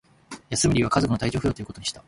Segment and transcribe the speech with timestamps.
[0.49, 1.99] 休む理由は、家族の体調不良ということにした